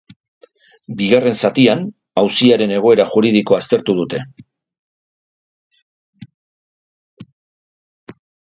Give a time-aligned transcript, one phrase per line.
[1.01, 1.83] Bigarren zatian,
[2.21, 4.23] auziaren egoera juridikoa aztertu dute.